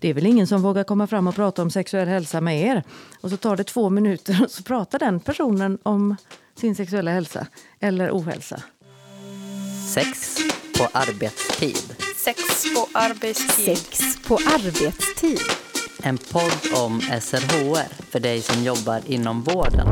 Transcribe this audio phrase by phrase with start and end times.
[0.00, 2.82] det är väl ingen som vågar komma fram och prata om sexuell hälsa med er.
[3.20, 6.16] Och så tar det två minuter och så pratar den personen om
[6.54, 7.46] sin sexuella hälsa
[7.80, 8.62] eller ohälsa.
[9.88, 10.38] Sex
[10.78, 11.94] på arbetstid.
[12.24, 13.76] Sex på arbetstid.
[13.78, 15.40] Sex på arbetstid.
[16.02, 19.88] En podd om SRHR för dig som jobbar inom vården.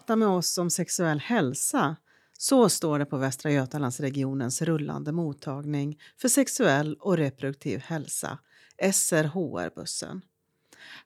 [0.00, 1.96] Prata med oss om sexuell hälsa.
[2.38, 8.38] Så står det på Västra Götalandsregionens rullande mottagning för sexuell och reproduktiv hälsa,
[8.92, 10.22] SRHR-bussen.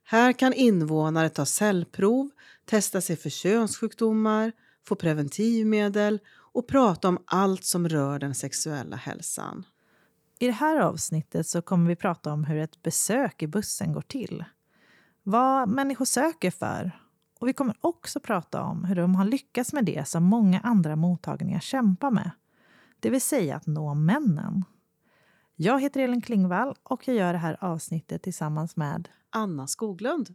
[0.04, 2.30] Här kan invånare ta cellprov,
[2.64, 4.52] testa sig för könssjukdomar,
[4.88, 6.18] få preventivmedel
[6.52, 9.66] och prata om allt som rör den sexuella hälsan.
[10.38, 14.02] I det här avsnittet så kommer vi prata om hur ett besök i bussen går
[14.02, 14.44] till.
[15.22, 17.03] Vad människor söker för.
[17.44, 20.96] Och vi kommer också prata om hur de har lyckats med det som många andra
[20.96, 22.30] mottagningar kämpar med.
[23.00, 24.64] Det vill säga att nå männen.
[25.56, 30.34] Jag heter Elin Klingvall och jag gör det här avsnittet tillsammans med Anna Skoglund.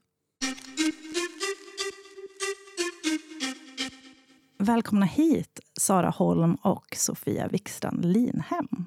[4.57, 8.85] Välkomna hit, Sara Holm och Sofia Wikstrand Linhem.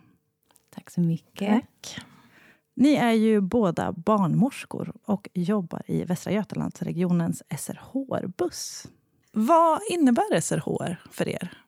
[0.70, 1.48] Tack så mycket.
[1.48, 2.07] Tack.
[2.75, 8.89] Ni är ju båda barnmorskor och jobbar i Västra Götalandsregionens SRHR-buss.
[9.33, 11.62] Vad innebär SRHR för er?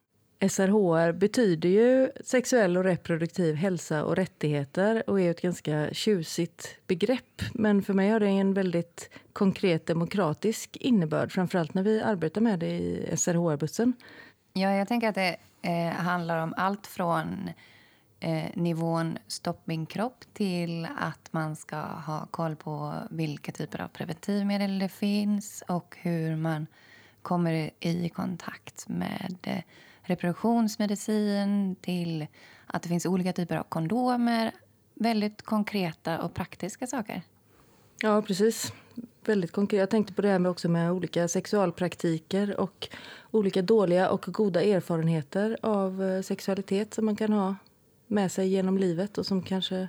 [0.49, 7.43] SRHR betyder ju sexuell och reproduktiv hälsa och rättigheter och är ett ganska tjusigt begrepp.
[7.55, 12.59] Men för mig har det en väldigt konkret demokratisk innebörd, framförallt när vi arbetar med
[12.59, 13.93] det i SRHR-bussen.
[14.53, 17.51] Ja, jag tänker att det eh, handlar om allt från
[18.21, 23.89] eh, nivån stopp min kropp till att man ska ha koll på vilka typer av
[23.89, 26.67] preventivmedel det finns och hur man
[27.23, 29.63] kommer i kontakt med eh,
[30.03, 32.27] reproduktionsmedicin till
[32.67, 34.53] att det finns olika typer av kondomer.
[34.95, 37.23] Väldigt konkreta och praktiska saker.
[38.03, 38.73] Ja, precis.
[39.25, 39.79] Väldigt konkret.
[39.79, 42.89] Jag tänkte på det här med också med olika sexualpraktiker och
[43.31, 47.55] olika dåliga och goda erfarenheter av eh, sexualitet som man kan ha
[48.07, 49.89] med sig genom livet och som kanske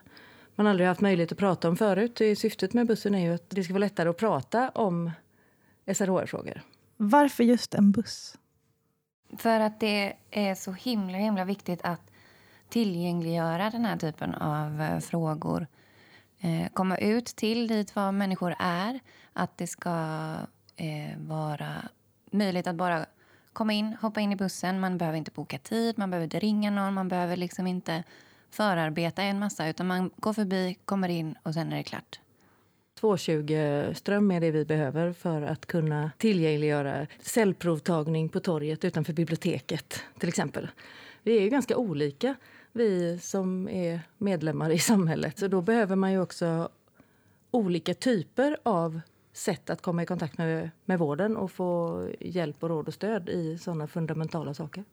[0.56, 2.22] man aldrig haft möjlighet att prata om förut.
[2.38, 5.12] Syftet med bussen är ju att det ska vara lättare att prata om
[5.94, 6.62] SRHR-frågor.
[6.98, 8.38] Varför just en buss?
[9.38, 12.02] För att det är så himla, himla viktigt att
[12.70, 15.68] tillgängliggöra den här typen av eh, frågor.
[16.40, 19.00] Eh, komma ut till dit var människor är.
[19.34, 19.90] Att det ska
[20.76, 21.74] eh, vara
[22.32, 23.06] möjligt att bara
[23.56, 24.80] komma in, hoppa in i bussen.
[24.80, 28.04] Man behöver inte boka tid, man behöver inte ringa någon, man behöver liksom inte
[28.50, 29.68] förarbeta en massa.
[29.68, 32.20] Utan man går förbi, kommer in och sen är det klart.
[33.02, 40.30] 220-ström är det vi behöver för att kunna tillgängliggöra cellprovtagning på torget utanför biblioteket till
[40.30, 40.70] exempel.
[41.24, 42.36] Vi är ju ganska olika,
[42.72, 45.40] vi som är medlemmar i samhället.
[45.40, 46.70] Så då behöver man ju också
[47.52, 49.02] olika typer av
[49.38, 53.30] sätt att komma i kontakt med, med vården och få hjälp och råd och stöd
[53.30, 54.84] i sådana fundamentala saker.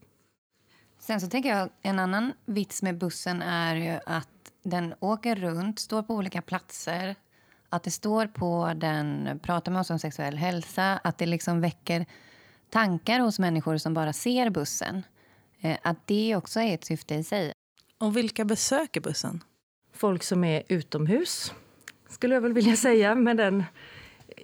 [0.99, 5.79] Sen så tänker jag en annan vits med bussen är ju att den åker runt,
[5.79, 7.17] står på olika platser.
[7.69, 12.07] Att det står på den, pratar med oss om sexuell hälsa, att det liksom väcker
[12.71, 15.03] tankar hos människor som bara ser bussen.
[15.61, 17.53] Eh, att det också är ett syfte i sig.
[17.99, 19.45] Och vilka besöker bussen?
[19.93, 21.53] Folk som är utomhus,
[22.09, 23.65] skulle jag väl vilja säga, med den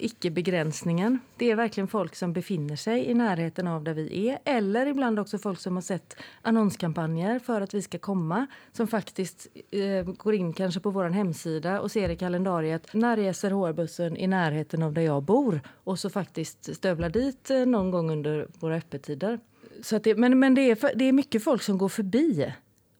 [0.05, 1.19] icke-begränsningen.
[1.37, 4.39] Det är verkligen folk som befinner sig i närheten av där vi är.
[4.45, 8.47] Eller ibland också folk som har sett annonskampanjer för att vi ska komma.
[8.73, 13.33] Som faktiskt eh, går in kanske på vår hemsida och ser i kalendariet när är
[13.33, 15.61] SRHR-bussen i närheten av där jag bor.
[15.85, 19.41] Och så faktiskt stövlar dit eh, någon gång under våra öppettider.
[19.83, 22.53] Så att det, men men det, är, det är mycket folk som går förbi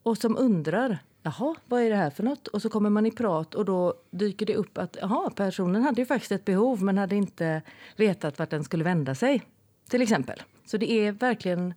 [0.03, 2.49] och som undrar Jaha, vad är det här för något?
[2.49, 6.01] Och så kommer man i prat och då dyker det upp att jaha, personen hade
[6.03, 7.63] ju faktiskt ett behov men hade inte
[7.97, 9.43] vetat vart den skulle vända sig.
[9.89, 10.43] Till exempel.
[10.65, 11.75] Så det är verkligen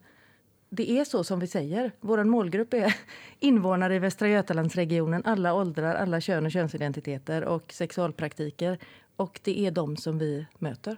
[0.70, 1.92] det är så som vi säger.
[2.00, 2.96] Vår målgrupp är
[3.40, 8.78] invånare i Västra Götalandsregionen, alla åldrar, alla kön och könsidentiteter och sexualpraktiker.
[9.16, 10.98] Och det är de som vi möter.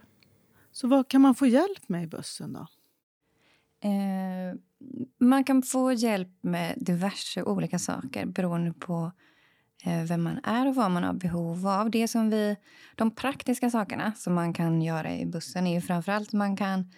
[0.71, 2.67] Så vad kan man få hjälp med i bussen då?
[3.89, 4.55] Eh,
[5.19, 9.11] man kan få hjälp med diverse olika saker beroende på
[9.83, 11.91] eh, vem man är och vad man har behov av.
[11.91, 12.55] Det som vi,
[12.95, 16.91] de praktiska sakerna som man kan göra i bussen är ju framförallt att man kan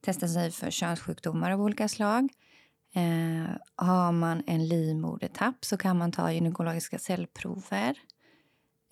[0.00, 2.28] testa sig för könssjukdomar av olika slag.
[2.94, 7.96] Eh, har man en livmodertapp så kan man ta gynekologiska cellprover.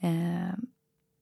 [0.03, 0.55] Eh,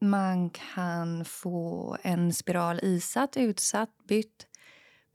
[0.01, 4.47] Man kan få en spiral isatt, utsatt, bytt.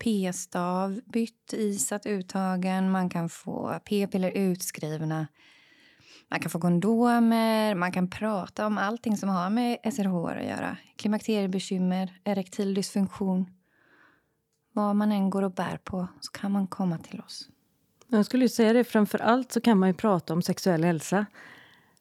[0.03, 2.91] P-stav bytt, isat, uttagen.
[2.91, 5.27] Man kan få p-piller utskrivna.
[6.29, 10.77] Man kan få kondomer, man kan prata om allting som har med SRH att göra.
[10.95, 13.45] Klimakteriebekymmer, erektil dysfunktion.
[14.73, 17.49] Vad man än går och bär på så kan man komma till oss.
[18.07, 21.25] Jag skulle säga det, framför allt så kan man ju prata om sexuell hälsa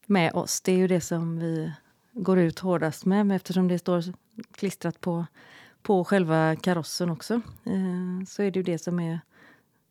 [0.06, 0.60] med oss.
[0.60, 1.72] Det är ju det som vi
[2.12, 4.04] går ut hårdast med eftersom det står
[4.52, 5.26] klistrat på,
[5.82, 7.34] på själva karossen också.
[7.64, 9.20] Eh, så är det ju det som är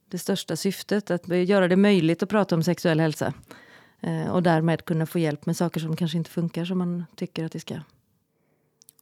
[0.10, 3.34] det största syftet, att göra det möjligt att prata om sexuell hälsa.
[4.00, 7.46] Eh, och därmed kunna få hjälp med saker som kanske inte funkar som man tycker
[7.46, 7.76] att det ska.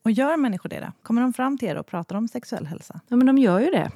[0.03, 0.91] Och gör människor det då?
[1.03, 3.00] Kommer de fram till er och pratar om sexuell hälsa?
[3.07, 3.92] Ja, men de gör ju det.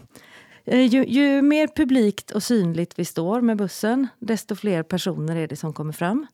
[0.66, 5.48] Eh, ju, ju, mer publikt och synligt vi står med bussen, desto fler personer är
[5.48, 6.28] det som kommer fram.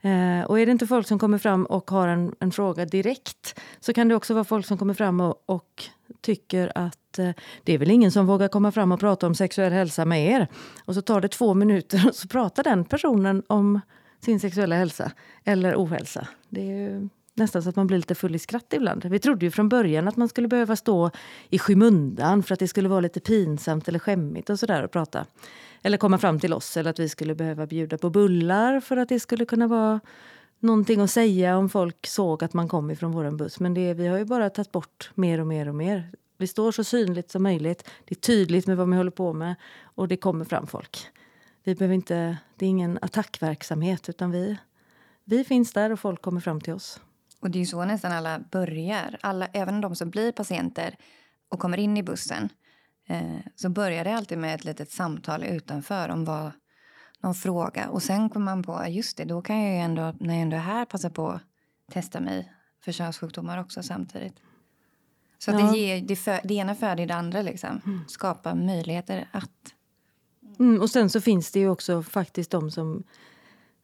[0.00, 3.60] Eh, och är det inte folk som kommer fram och har en, en, fråga direkt
[3.80, 5.84] så kan det också vara folk som kommer fram och, och
[6.26, 7.30] tycker att eh,
[7.64, 10.48] det är väl ingen som vågar komma fram och prata om sexuell hälsa med er.
[10.84, 13.80] Och så tar det två minuter och så pratar den personen om
[14.24, 15.12] sin sexuella hälsa
[15.44, 16.28] eller ohälsa.
[16.48, 19.04] Det är nästan så att man blir lite full i skratt ibland.
[19.04, 21.10] Vi trodde ju från början att man skulle behöva stå
[21.48, 25.26] i skymundan för att det skulle vara lite pinsamt eller skämmigt och sådär att prata.
[25.82, 29.08] Eller komma fram till oss eller att vi skulle behöva bjuda på bullar för att
[29.08, 30.00] det skulle kunna vara
[30.60, 33.60] någonting att säga om folk såg att man kom ifrån vår buss.
[33.60, 36.10] Men det, vi har ju bara tagit bort mer och mer och mer.
[36.38, 37.90] Vi står så synligt som möjligt.
[38.04, 40.98] Det är tydligt med vad vi håller på med och det kommer fram folk.
[41.64, 44.56] Vi behöver inte, det är ingen attackverksamhet utan vi,
[45.24, 47.00] vi finns där och folk kommer fram till oss.
[47.40, 49.18] Och det är så nästan alla börjar.
[49.20, 50.96] Alla, även de som blir patienter
[51.48, 52.48] och kommer in i bussen
[53.08, 56.50] eh, så börjar det alltid med ett litet samtal utanför om vad,
[57.22, 57.88] någon fråga.
[57.88, 60.60] Och sen kommer man på just det, då kan jag ändå, när jag ändå är
[60.60, 61.42] här passa på att
[61.92, 62.52] testa mig
[62.84, 64.36] för könssjukdomar också samtidigt.
[65.38, 65.56] Så ja.
[65.56, 67.42] det, ger, det, för, det ena föder det andra.
[67.42, 67.80] Liksom.
[67.86, 68.00] Mm.
[68.08, 69.50] Skapa möjligheter att
[70.58, 73.02] Mm, och sen så finns det ju också faktiskt de som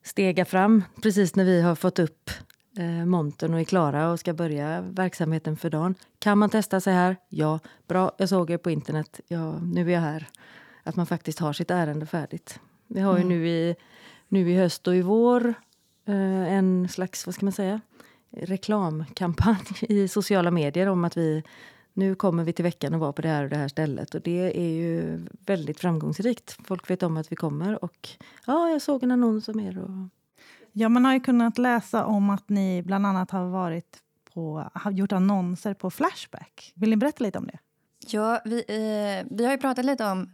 [0.05, 2.31] stegar fram precis när vi har fått upp
[2.79, 5.95] eh, montern och är klara och ska börja verksamheten för dagen.
[6.19, 7.17] Kan man testa sig här?
[7.29, 7.61] Ja.
[7.89, 9.21] Bra, jag såg er på internet.
[9.29, 10.29] Ja, nu är jag här.
[10.83, 12.61] Att man faktiskt har sitt ärende färdigt.
[12.95, 13.31] Vi har mm.
[13.31, 13.77] ju nu i,
[14.29, 15.55] nu i höst och i vår
[16.05, 17.81] eh, en slags, vad ska man säga,
[18.31, 21.43] reklamkampanj i sociala medier om att vi
[21.93, 24.15] nu kommer vi till veckan och vara på det här och det här stället.
[24.15, 26.57] Och det är ju väldigt framgångsrikt.
[26.65, 28.09] Folk vet om att vi kommer och
[28.47, 29.79] ja, jag såg en annons om er.
[29.79, 30.09] Och...
[30.73, 33.99] Ja, man har ju kunnat läsa om att ni bland annat har varit
[34.35, 36.73] på, har gjort annonser på Flashback.
[36.75, 37.59] Vill ni berätta lite om det?
[38.07, 40.31] Ja, vi, eh, vi har ju pratat lite om...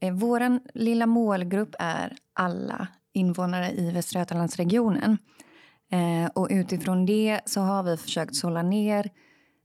[0.00, 5.18] Eh, Vår lilla målgrupp är alla invånare i Västra Götalandsregionen.
[5.90, 9.10] Eh, och utifrån det så har vi försökt sålla ner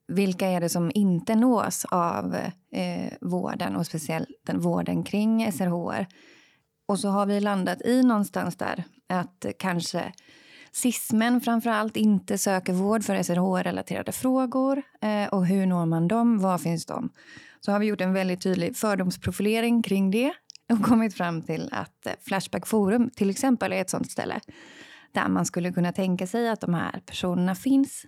[0.07, 2.35] vilka är det som inte nås av
[2.71, 6.07] eh, vården och speciellt den vården kring SRHR.
[6.87, 10.13] Och så har vi landat i någonstans där att kanske
[10.73, 14.81] cismen framför allt inte söker vård för SRH-relaterade frågor.
[15.01, 16.39] Eh, och hur når man dem?
[16.39, 17.09] Var finns de?
[17.59, 20.33] Så har vi gjort en väldigt tydlig fördomsprofilering kring det
[20.71, 24.39] och kommit fram till att eh, Flashback Forum till exempel är ett sånt ställe
[25.11, 28.05] där man skulle kunna tänka sig att de här personerna finns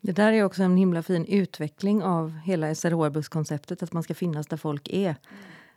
[0.00, 4.46] det där är också en himla fin utveckling av hela SRHR-busskonceptet, att man ska finnas
[4.46, 5.16] där folk är.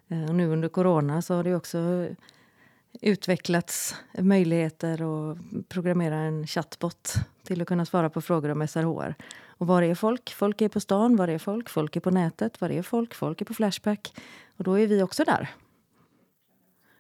[0.08, 2.08] Eh, och nu under corona så har det också
[3.02, 5.38] utvecklats möjligheter att
[5.70, 9.16] programmera en chatbot till att kunna svara på frågor om SRHR.
[9.46, 10.34] Och var är folk?
[10.34, 11.16] Folk är på stan.
[11.16, 11.70] Var är folk?
[11.70, 12.62] Folk är på nätet.
[12.62, 13.14] Var är folk?
[13.14, 14.14] Folk är på Flashback.
[14.58, 15.50] Och då är vi också där.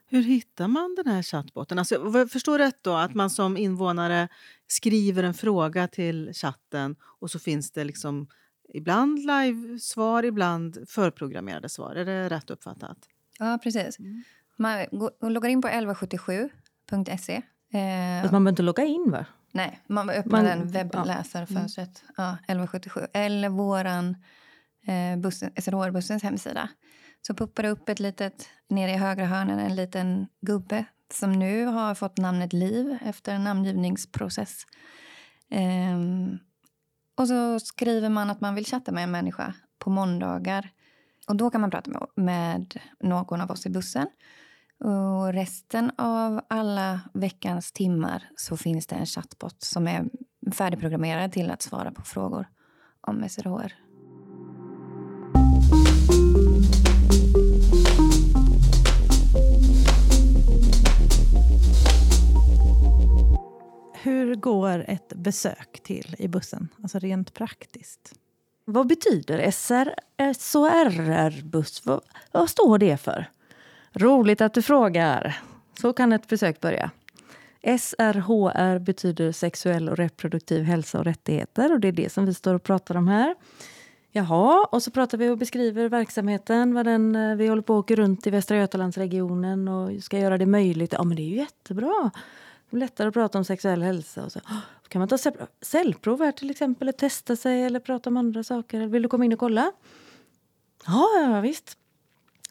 [0.07, 1.79] Hur hittar man den här chattbotten?
[1.79, 4.27] Alltså, jag förstår rätt då att man som invånare
[4.67, 8.27] skriver en fråga till chatten och så finns det liksom
[8.73, 11.95] ibland live-svar, ibland förprogrammerade svar.
[11.95, 12.97] Är det rätt uppfattat?
[13.39, 13.99] Ja, precis.
[13.99, 14.23] Mm.
[14.61, 17.35] Man går, loggar in på 1177.se.
[17.35, 17.41] Eh,
[17.73, 19.25] man behöver inte logga in, va?
[19.51, 22.03] Nej, man öppnar den webbläsarfönstret.
[22.17, 22.23] Ja.
[22.23, 22.35] Mm.
[22.47, 23.01] ja, 1177.
[23.13, 25.17] Eller vår eh,
[25.55, 26.69] SRHR-bussens hemsida
[27.21, 31.65] så puppar det upp ett litet, nere i högra hörnen en liten gubbe som nu
[31.65, 34.65] har fått namnet Liv efter en namngivningsprocess.
[35.93, 36.39] Um,
[37.17, 40.69] och så skriver man att man vill chatta med en människa på måndagar.
[41.27, 44.07] Och Då kan man prata med, med någon av oss i bussen.
[44.83, 50.05] Och resten av alla veckans timmar så finns det en chatbot som är
[50.51, 52.45] färdigprogrammerad till att svara på frågor
[53.01, 53.73] om SRHR.
[63.93, 68.13] Hur går ett besök till i bussen, alltså rent praktiskt?
[68.65, 69.93] Vad betyder SR,
[70.33, 71.85] SORR-buss?
[71.85, 73.29] Vad, vad står det för?
[73.93, 75.39] Roligt att du frågar.
[75.81, 76.91] Så kan ett besök börja.
[77.79, 81.73] SRHR betyder sexuell och reproduktiv hälsa och rättigheter.
[81.73, 83.35] och Det är det som vi står och pratar om här.
[84.11, 86.73] Jaha, och så pratar vi och beskriver verksamheten.
[86.73, 90.37] Vad den, eh, vi håller på att åka runt i Västra Götalandsregionen och ska göra
[90.37, 90.93] det möjligt.
[90.93, 92.11] Ja, men det är ju jättebra.
[92.69, 94.25] Det är lättare att prata om sexuell hälsa.
[94.25, 94.39] Och så.
[94.87, 95.17] Kan man ta
[95.61, 98.87] cellprov här till exempel, eller testa sig eller prata om andra saker?
[98.87, 99.71] Vill du komma in och kolla?
[100.85, 101.77] Ja, ja visst.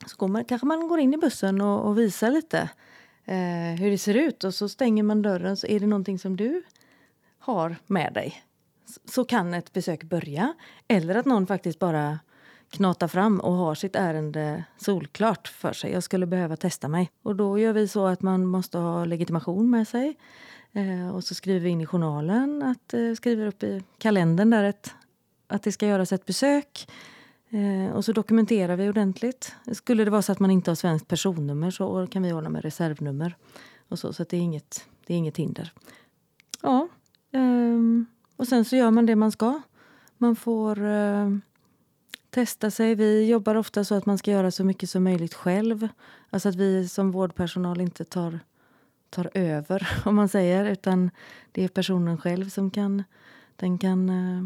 [0.07, 2.59] Så går man, kanske man går in i bussen och, och visar lite
[3.25, 6.37] eh, hur det ser ut och så stänger man dörren så är det någonting som
[6.37, 6.62] du
[7.38, 8.42] har med dig.
[9.04, 10.54] Så kan ett besök börja.
[10.88, 12.19] Eller att någon faktiskt bara
[12.71, 15.92] knatar fram och har sitt ärende solklart för sig.
[15.92, 17.11] Jag skulle behöva testa mig.
[17.23, 20.16] Och då gör vi så att man måste ha legitimation med sig.
[20.73, 24.64] Eh, och så skriver vi in i journalen, att eh, skriver upp i kalendern där
[24.64, 24.95] ett,
[25.47, 26.87] att det ska göras ett besök.
[27.50, 29.54] Eh, och så dokumenterar vi ordentligt.
[29.73, 32.62] Skulle det vara så att man inte har svenskt personnummer så kan vi ordna med
[32.62, 33.37] reservnummer.
[33.88, 35.73] Och så så det, är inget, det är inget hinder.
[36.62, 36.88] Ja,
[37.33, 37.78] eh,
[38.37, 39.61] och sen så gör man det man ska.
[40.19, 41.30] Man får eh,
[42.30, 42.95] testa sig.
[42.95, 45.88] Vi jobbar ofta så att man ska göra så mycket som möjligt själv.
[46.30, 48.40] Alltså att vi som vårdpersonal inte tar,
[49.11, 50.64] tar över, om man säger.
[50.64, 51.11] Utan
[51.52, 53.04] det är personen själv som kan...
[53.57, 54.42] Den kan eh,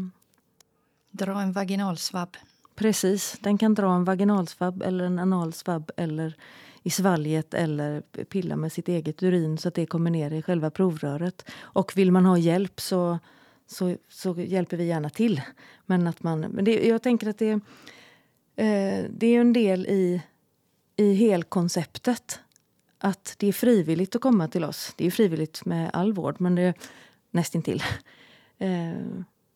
[1.11, 2.37] Dra en vaginalsvabb.
[2.75, 3.37] Precis.
[3.39, 6.35] Den kan dra en vaginalsvabb eller en analsvabb eller
[6.83, 10.69] i svalget eller pilla med sitt eget urin så att det kommer ner i själva
[10.69, 11.51] provröret.
[11.59, 13.19] Och vill man ha hjälp så,
[13.67, 15.41] så, så hjälper vi gärna till.
[15.85, 17.51] Men, att man, men det, jag tänker att det,
[18.55, 20.21] eh, det är en del i,
[20.95, 22.39] i helkonceptet.
[22.97, 24.93] Att det är frivilligt att komma till oss.
[24.97, 26.73] Det är frivilligt med all vård, men det är
[27.31, 27.83] nästintill.
[28.57, 28.93] Eh,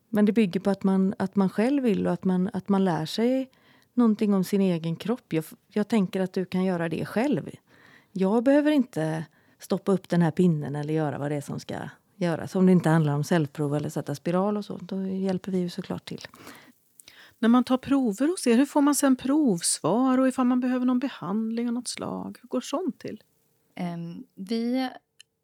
[0.10, 2.86] men det bygger på att man, att man själv vill och att man, att man
[2.86, 3.50] lär sig
[3.94, 5.34] någonting om sin egen kropp.
[5.34, 7.50] Jag, jag tänker att du kan göra det själv.
[8.12, 9.25] Jag behöver inte
[9.60, 11.75] stoppa upp den här pinnen eller göra vad det är som ska
[12.16, 12.56] göras.
[12.56, 15.70] Om det inte handlar om cellprov eller sätta spiral och så, då hjälper vi ju
[15.70, 16.22] såklart till.
[17.39, 20.86] När man tar prover hos er, hur får man sen provsvar och ifall man behöver
[20.86, 22.38] någon behandling av något slag?
[22.42, 23.24] Hur går sånt till?
[23.80, 24.89] Um, vi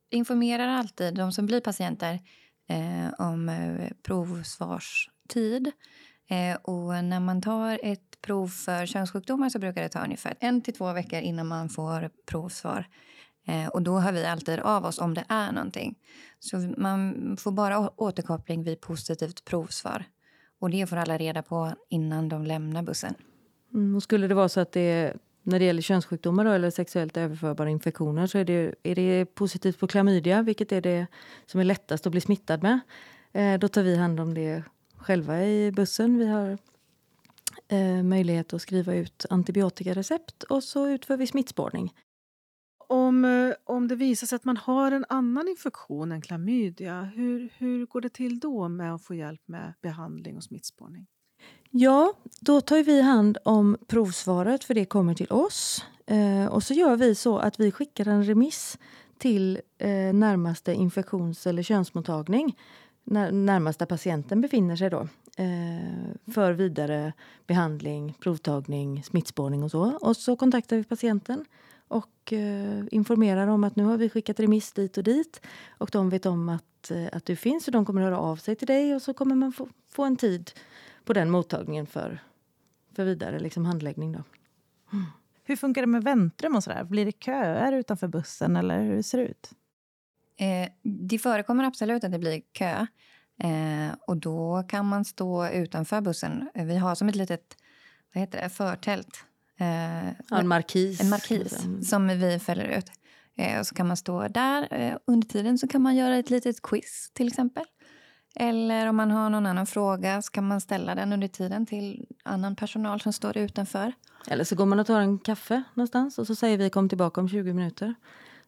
[0.10, 2.20] informerar alltid de som blir patienter
[2.68, 5.72] eh, om eh, provsvarstid.
[6.30, 10.62] Eh, och när man tar ett prov för könssjukdomar så brukar det ta ungefär en
[10.62, 12.88] till två veckor innan man får provsvar.
[13.48, 15.96] Eh, och då hör vi alltid av oss om det är någonting.
[16.40, 20.06] Så man får bara återkoppling vid positivt provsvar.
[20.60, 23.16] Och det får alla reda på innan de lämnar bussen.
[23.74, 25.14] Mm, och skulle det vara så att det
[25.46, 29.88] när det gäller könssjukdomar eller sexuellt överförbara infektioner så är det, är det positivt på
[29.88, 31.08] klamydia, vilket är det
[31.46, 32.80] som är lättast att bli smittad med.
[33.34, 34.64] Eh, då tar vi hand om det
[34.98, 36.18] själva i bussen.
[36.18, 36.58] Vi har
[37.68, 41.94] eh, möjlighet att skriva ut antibiotikarecept och så utför vi smittspårning.
[42.88, 47.50] Om, eh, om det visar sig att man har en annan infektion än klamydia, hur,
[47.58, 51.08] hur går det till då med att få hjälp med behandling och smittspårning?
[51.70, 55.86] Ja, då tar vi hand om provsvaret för det kommer till oss.
[56.06, 58.78] Eh, och så gör vi så att vi skickar en remiss
[59.18, 62.56] till eh, närmaste infektions eller könsmottagning
[63.06, 67.14] när, patienten befinner sig då eh, för vidare
[67.48, 69.98] behandling, provtagning, smittspårning och så.
[70.02, 71.46] Och så kontaktar vi patienten
[71.88, 75.42] och eh, informerar om att nu har vi skickat remiss dit och dit
[75.78, 78.56] och de vet om att, eh, att du finns och de kommer höra av sig
[78.56, 80.52] till dig och så kommer man få, få en tid
[81.06, 82.20] på den mottagningen för,
[82.96, 84.12] för vidare liksom handläggning.
[84.12, 84.24] Då.
[84.94, 85.06] Mm.
[85.44, 86.84] Hur funkar det med väntrum och sådär?
[86.84, 89.52] Blir det köer utanför bussen eller hur ser det ut?
[90.38, 92.88] Eh, det förekommer absolut att det blir kö.
[93.40, 96.50] Eh, och då kan man stå utanför bussen.
[96.54, 97.58] Vi har som ett litet
[98.14, 99.26] vad heter det, förtält.
[99.58, 101.02] Eh, ja, en markis.
[101.02, 101.82] En markis mm.
[101.82, 102.92] som vi fäller ut.
[103.38, 104.68] Eh, och så kan man stå där.
[104.72, 107.66] Eh, under tiden så kan man göra ett litet quiz till exempel.
[108.36, 112.06] Eller om man har någon annan fråga så kan man ställa den under tiden till
[112.24, 113.94] annan personal som står utanför.
[114.28, 117.22] Eller så går man och tar en kaffe någonstans och så säger vi kom tillbaka
[117.22, 117.96] om 20 minuter.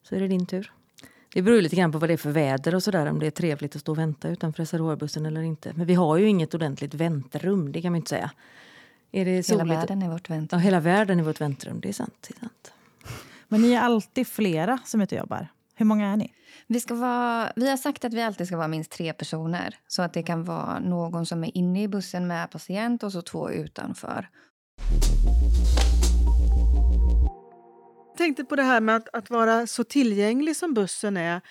[0.04, 0.72] Så är det din tur.
[1.34, 3.32] Det beror lite grann på vad det är för väder och sådär om det är
[3.32, 5.74] trevligt att stå och vänta utanför SRHR-bussen eller inte.
[5.76, 8.32] Men vi har ju inget ordentligt väntrum, det kan man inte säga.
[9.12, 9.70] Är det hela soligt?
[9.70, 10.60] världen är vårt väntrum.
[10.60, 12.28] Ja, hela världen är vårt väntrum, det är sant.
[12.28, 12.74] Det är sant.
[13.48, 15.48] Men ni är alltid flera som är ute och jobbar?
[15.80, 16.34] Hur många är ni?
[16.68, 19.76] Vi, ska vara, vi har sagt att vi alltid ska vara minst tre personer.
[19.88, 23.22] Så att det kan vara någon som är inne i bussen med patient och så
[23.22, 24.30] två utanför.
[28.08, 31.42] Jag tänkte på det här med att, att vara så tillgänglig som bussen är.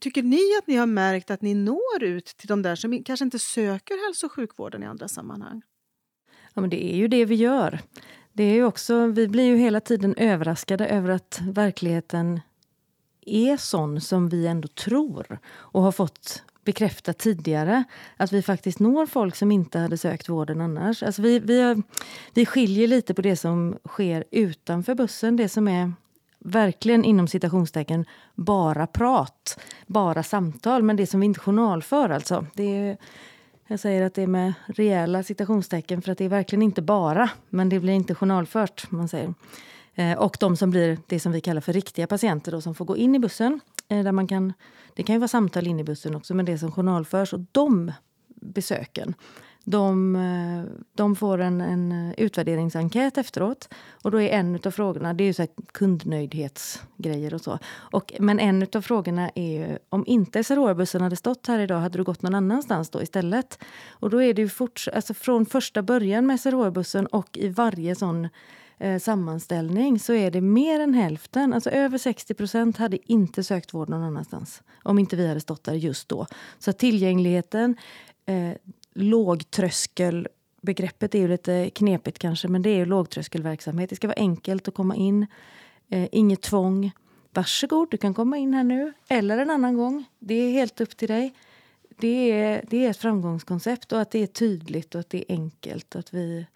[0.00, 3.24] tycker ni att ni har märkt att ni når ut till de där som kanske
[3.24, 5.62] inte söker hälso och sjukvården i andra sammanhang?
[6.54, 7.80] Ja, men det är ju det vi gör.
[8.32, 12.40] Det är ju också, vi blir ju hela tiden överraskade över att verkligheten
[13.36, 17.84] är sån som vi ändå tror och har fått bekräftat tidigare.
[18.16, 21.02] Att vi faktiskt når folk som inte hade sökt vården annars.
[21.02, 21.82] Alltså vi, vi,
[22.34, 25.36] vi skiljer lite på det som sker utanför bussen.
[25.36, 25.92] Det som är
[26.38, 28.04] verkligen inom citationstecken
[28.34, 30.82] bara prat, bara samtal.
[30.82, 32.46] Men det som vi inte journalför alltså.
[32.54, 32.96] Det är,
[33.66, 37.30] jag säger att det är med rejäla citationstecken för att det är verkligen inte bara,
[37.48, 38.90] men det blir inte journalfört.
[38.90, 39.34] Man säger.
[39.98, 42.84] Eh, och de som blir det som vi kallar för riktiga patienter då, som får
[42.84, 43.60] gå in i bussen.
[43.88, 44.52] Eh, där man kan,
[44.94, 47.32] det kan ju vara samtal in i bussen också, men det som journalförs.
[47.32, 47.92] Och de
[48.40, 49.14] besöken
[49.70, 53.68] de, eh, de får en, en utvärderingsenkät efteråt.
[54.02, 57.58] Och då är en av frågorna, det är ju så kundnöjdhetsgrejer och så.
[57.74, 61.98] Och, men en av frågorna är ju, om inte SRHR-bussen hade stått här idag, hade
[61.98, 63.58] du gått någon annanstans då istället?
[63.90, 67.94] Och då är det ju fort, alltså från första början med SRHR-bussen och i varje
[67.94, 68.28] sån
[68.78, 73.74] eh, sammanställning så är det mer än hälften, alltså över 60 procent hade inte sökt
[73.74, 76.26] vård någon annanstans om inte vi hade stått där just då.
[76.58, 77.76] Så tillgängligheten,
[78.26, 78.52] eh,
[78.94, 83.90] lågtröskelbegreppet är ju lite knepigt kanske, men det är ju lågtröskelverksamhet.
[83.90, 85.26] Det ska vara enkelt att komma in,
[85.88, 86.90] eh, inget tvång.
[87.34, 90.04] Varsågod, du kan komma in här nu, eller en annan gång.
[90.18, 91.34] Det är helt upp till dig.
[92.00, 95.34] Det är, det är ett framgångskoncept och att det är tydligt och att det är
[95.34, 95.94] enkelt.
[95.94, 96.46] Och att, vi,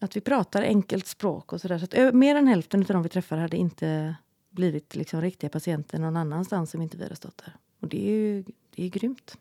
[0.00, 1.78] att vi pratar enkelt språk och sådär.
[1.78, 4.14] Så att mer än hälften av de vi träffar hade inte
[4.50, 7.56] blivit liksom riktiga patienter någon annanstans om inte vi hade stått där.
[7.80, 8.44] Och det är ju
[8.76, 9.38] det är grymt.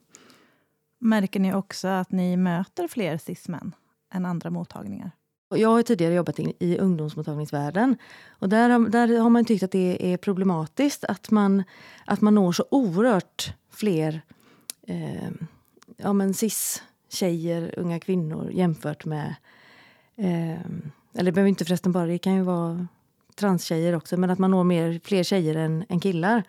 [1.00, 3.76] Märker ni också att ni möter fler cis-män
[4.14, 5.12] än andra mottagningar?
[5.56, 7.98] Jag har tidigare jobbat i, ungdomsmottagningsvärlden.
[8.30, 11.64] Och där, har, där har man tyckt att det är problematiskt att man,
[12.06, 14.22] att man når så oerhört fler
[14.88, 15.32] eh,
[15.98, 19.36] ja, cis-tjejer, unga kvinnor jämfört med...
[20.16, 20.60] Eh,
[21.14, 22.88] eller det behöver inte förresten bara, det kan ju vara
[23.36, 26.44] transtjejer också, men att man når mer, fler tjejer än, än killar.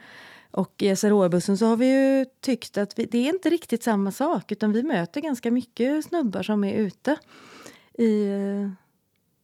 [0.51, 4.13] Och i SRHR-bussen så har vi ju tyckt att vi, det är inte riktigt samma
[4.13, 7.17] sak utan vi möter ganska mycket snubbar som är ute.
[7.99, 8.29] I,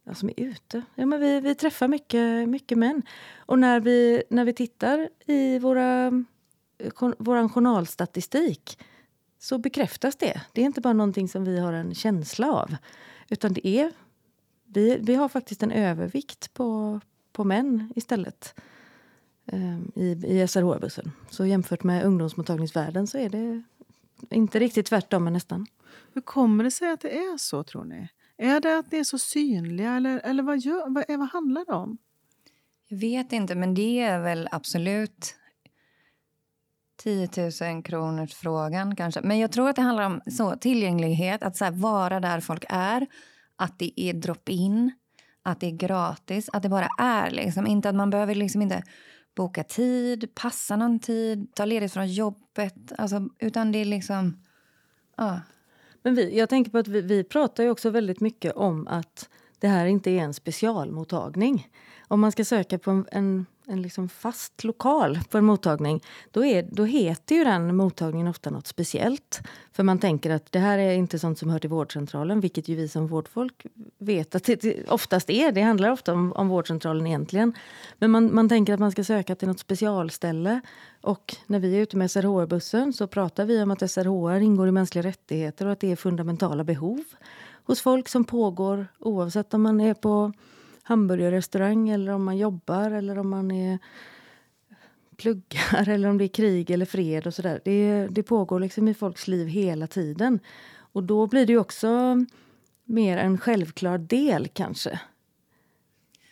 [0.05, 0.83] ja, som är ute?
[0.95, 3.03] Ja, men vi, vi träffar mycket, mycket män.
[3.37, 6.11] Och när vi, när vi tittar i våra,
[7.19, 8.79] vår journalstatistik
[9.39, 10.41] så bekräftas det.
[10.53, 12.77] Det är inte bara någonting som vi har en känsla av.
[13.29, 13.93] Utan det är,
[14.73, 17.01] vi, vi har faktiskt en övervikt på,
[17.33, 18.55] på män istället.
[19.53, 21.13] Ehm, i, i SRH-bussen.
[21.31, 23.63] Så jämfört med ungdomsmottagningsvärlden så är det
[24.31, 25.67] inte riktigt tvärtom, men nästan.
[26.13, 28.09] Hur kommer det sig att det är så, tror ni?
[28.37, 31.73] Är det att ni är så synliga, eller, eller vad, gör, vad, vad handlar det
[31.73, 31.99] om?
[32.89, 35.35] Jag vet inte, men det är väl absolut
[36.97, 37.29] 10
[37.73, 39.21] 000 kronors frågan kanske.
[39.21, 42.65] Men jag tror att det handlar om så, tillgänglighet, att så här, vara där folk
[42.69, 43.07] är.
[43.61, 44.93] Att det är drop-in,
[45.43, 47.31] att det är gratis, att det bara är.
[47.31, 47.67] Liksom.
[47.67, 48.83] Inte att man behöver liksom inte
[49.37, 52.93] boka tid, passa någon tid, ta ledigt från jobbet.
[52.99, 54.45] Alltså, utan det är liksom...
[55.17, 55.41] Ja.
[56.03, 59.29] Men vi, jag tänker på att vi, vi pratar ju också väldigt mycket om att
[59.59, 61.69] det här inte är en specialmottagning.
[62.09, 66.45] Om man ska söka på en, en en liksom fast lokal på en mottagning då,
[66.45, 69.41] är, då heter ju den mottagningen ofta något speciellt.
[69.73, 72.75] För man tänker att det här är inte sånt som hör till vårdcentralen vilket ju
[72.75, 73.67] vi som vårdfolk
[73.99, 75.53] vet att det oftast är.
[75.53, 77.53] Det handlar ofta om, om vårdcentralen egentligen.
[77.99, 80.61] Men man, man tänker att man ska söka till något specialställe.
[81.01, 84.73] Och när vi är ute med SRHR-bussen så pratar vi om att SRHR ingår i
[84.73, 87.03] mänskliga rättigheter och att det är fundamentala behov
[87.65, 90.33] hos folk som pågår oavsett om man är på
[90.91, 93.79] hamburgerrestaurang eller om man jobbar eller om man är
[95.17, 97.61] pluggar eller om det är krig eller fred och sådär.
[97.65, 100.41] Det, det pågår liksom i folks liv hela tiden.
[100.93, 102.25] Och då blir det också
[102.85, 105.01] mer en självklar del kanske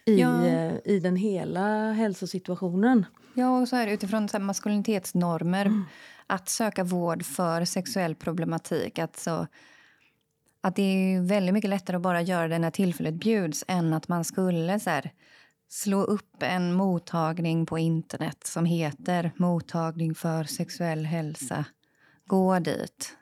[0.05, 0.47] i, ja.
[0.47, 3.07] Eh, i den hela hälsosituationen.
[3.35, 5.67] Ja, och så här, utifrån så maskulinitetsnormer.
[5.67, 5.85] Mm.
[6.27, 8.99] Att söka vård för sexuell problematik.
[8.99, 9.47] Att så,
[10.61, 14.09] att det är väldigt mycket lättare att bara göra det när tillfället bjuds än att
[14.09, 15.13] man skulle så här,
[15.69, 21.65] slå upp en mottagning på internet som heter Mottagning för sexuell hälsa.
[22.27, 23.17] Gå dit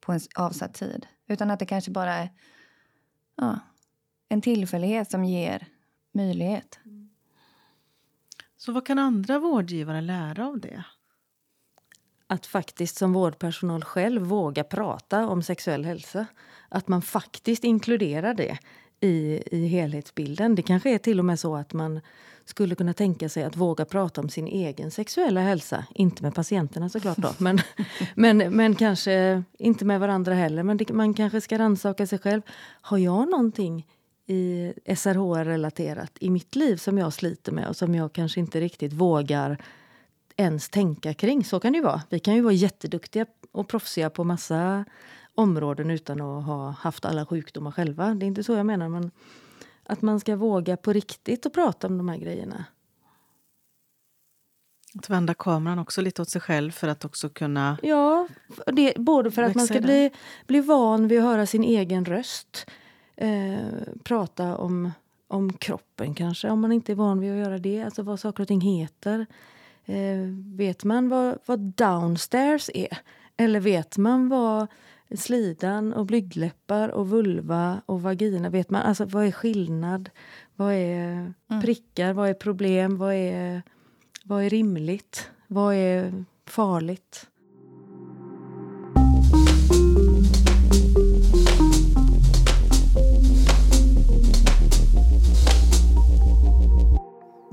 [0.00, 1.06] på en avsatt tid.
[1.26, 2.30] Utan att det kanske bara är
[3.36, 3.58] ja,
[4.28, 5.66] en tillfällighet som ger
[6.12, 6.78] möjlighet.
[6.84, 7.10] Mm.
[8.56, 10.84] Så vad kan andra vårdgivare lära av det?
[12.28, 16.26] Att faktiskt som vårdpersonal själv våga prata om sexuell hälsa.
[16.68, 18.58] Att man faktiskt inkluderar det
[19.00, 20.54] i, i helhetsbilden.
[20.54, 22.00] Det kanske är till och med så att man
[22.44, 25.84] skulle kunna tänka sig att våga prata om sin egen sexuella hälsa.
[25.94, 27.60] Inte med patienterna såklart då, men,
[28.14, 30.62] men, men kanske inte med varandra heller.
[30.62, 32.42] Men det, man kanske ska rannsaka sig själv.
[32.80, 33.86] Har jag någonting
[34.26, 38.92] i SRHR-relaterat i mitt liv som jag sliter med och som jag kanske inte riktigt
[38.92, 39.58] vågar
[40.38, 41.44] ens tänka kring?
[41.44, 42.02] Så kan det ju vara.
[42.10, 44.84] Vi kan ju vara jätteduktiga och proffsiga på massa
[45.34, 48.14] områden utan att ha haft alla sjukdomar själva.
[48.14, 48.88] Det är inte så jag menar.
[48.88, 49.10] Men
[49.82, 52.64] att man ska våga på riktigt att prata om de här grejerna.
[54.94, 57.78] Att vända kameran också lite åt sig själv för att också kunna...
[57.82, 58.28] Ja,
[58.66, 60.10] det, både för att man ska bli,
[60.46, 62.66] bli van vid att höra sin egen röst.
[63.16, 63.58] Eh,
[64.04, 64.90] prata om,
[65.28, 67.82] om kroppen kanske, om man inte är van vid att göra det.
[67.82, 69.26] Alltså vad saker och ting heter.
[69.88, 72.98] Eh, vet man vad, vad downstairs är?
[73.36, 74.66] Eller vet man vad
[75.16, 78.50] slidan och blygdläppar och vulva och vagina.
[78.50, 80.10] Vet man alltså vad är skillnad?
[80.56, 81.62] Vad är mm.
[81.62, 82.12] prickar?
[82.12, 82.96] Vad är problem?
[82.96, 83.62] Vad är,
[84.24, 85.30] vad är rimligt?
[85.46, 87.26] Vad är farligt?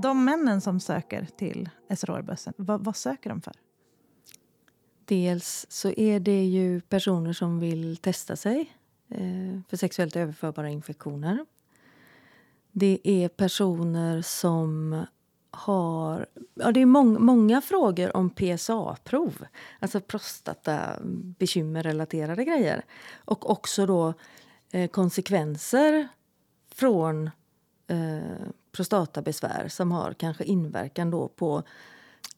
[0.05, 3.53] De männen som söker till SRH-bussen, vad, vad söker de för?
[5.05, 8.75] Dels så är det ju personer som vill testa sig
[9.09, 11.45] eh, för sexuellt överförbara infektioner.
[12.71, 15.01] Det är personer som
[15.51, 16.25] har...
[16.53, 19.45] Ja, det är mång, många frågor om PSA-prov,
[19.79, 22.85] alltså prostatabekymmer-relaterade grejer.
[23.15, 24.13] Och också då
[24.71, 26.07] eh, konsekvenser
[26.75, 27.29] från
[27.87, 28.19] eh,
[28.75, 31.63] prostatabesvär som har kanske inverkan då på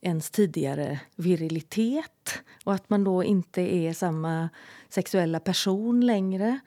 [0.01, 4.49] ens tidigare virilitet och att man då inte är samma
[4.89, 6.59] sexuella person längre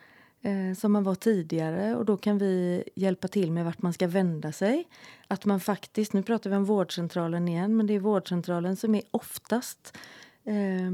[0.43, 1.97] eh, som man var tidigare.
[1.97, 4.89] Och Då kan vi hjälpa till med vart man ska vända sig.
[5.29, 9.03] Att man faktiskt, Nu pratar vi om vårdcentralen igen, men det är vårdcentralen som är
[9.11, 9.97] oftast
[10.45, 10.91] eh,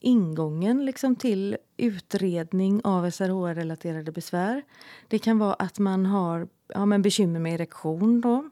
[0.00, 4.62] ingången liksom till utredning av SRHR-relaterade besvär.
[5.08, 8.20] Det kan vara att man har ja, men bekymmer med erektion.
[8.20, 8.50] Då.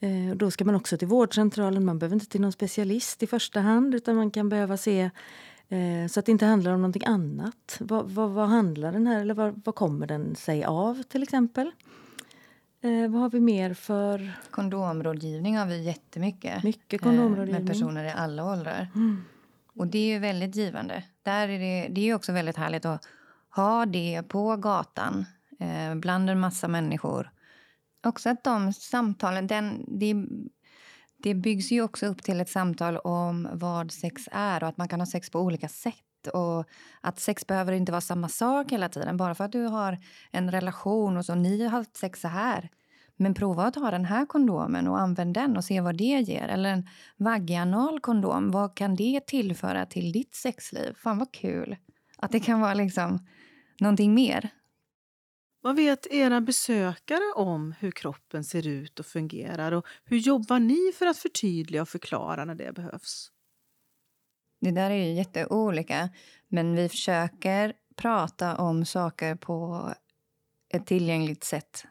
[0.00, 1.84] Eh, då ska man också till vårdcentralen.
[1.84, 5.10] Man behöver inte till någon specialist i första hand utan man kan behöva se
[5.68, 7.76] eh, så att det inte handlar om någonting annat.
[7.80, 11.70] Vad, vad, vad handlar den här, eller vad, vad, kommer den sig av till exempel?
[12.82, 14.32] Eh, vad har vi mer för...
[14.50, 16.62] Kondområdgivning har vi jättemycket.
[16.64, 17.64] Mycket kondområdgivning.
[17.64, 18.88] med personer i alla åldrar.
[18.94, 19.24] Mm.
[19.80, 21.04] Och det är ju väldigt givande.
[21.22, 23.04] Där är det, det är också väldigt härligt att
[23.50, 25.26] ha det på gatan
[25.60, 27.30] eh, bland en massa människor
[28.06, 29.46] också att de samtalen...
[29.46, 30.14] Den, det,
[31.16, 34.88] det byggs ju också upp till ett samtal om vad sex är och att man
[34.88, 36.26] kan ha sex på olika sätt.
[36.32, 36.64] Och
[37.00, 39.16] Att sex behöver inte vara samma sak hela tiden.
[39.16, 39.98] Bara för att du har
[40.30, 42.68] en relation och så, ni har haft sex så här.
[43.22, 46.48] Men prova att ha den här kondomen och använd den och se vad det ger.
[46.48, 50.94] Eller en vaginal kondom, vad kan det tillföra till ditt sexliv?
[50.94, 51.76] Fan vad kul!
[52.16, 53.26] Att det kan vara liksom
[53.80, 54.50] någonting mer.
[55.60, 59.72] Vad vet era besökare om hur kroppen ser ut och fungerar?
[59.72, 63.30] Och hur jobbar ni för att förtydliga och förklara när det behövs?
[64.60, 66.08] Det där är ju jätteolika,
[66.48, 69.88] men vi försöker prata om saker på
[70.68, 71.84] ett tillgängligt sätt.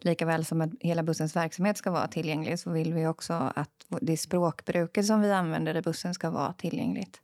[0.00, 4.16] Likaväl som att hela bussens verksamhet ska vara tillgänglig så vill vi också att det
[4.16, 7.20] språkbruket som vi använder i bussen ska vara tillgängligt.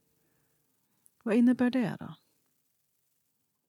[1.22, 2.14] Vad innebär det då?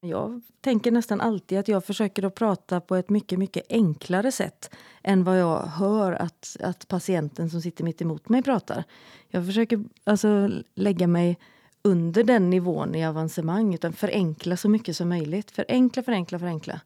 [0.02, 4.76] Jag tänker nästan alltid att jag försöker att prata på ett mycket, mycket enklare sätt
[5.04, 8.84] än vad jag hör att, att patienten som sitter mitt emot mig pratar.
[9.28, 11.38] Jag försöker alltså lägga mig
[11.82, 15.52] under den nivån i avancemang utan förenkla så mycket som möjligt.
[15.52, 16.82] Förenkla, förenkla, förenkla.